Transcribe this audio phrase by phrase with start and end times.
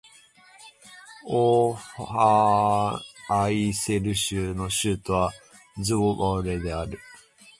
[1.27, 2.99] オーファー
[3.43, 5.31] アイセル州の州都は
[5.79, 6.97] ズヴォレである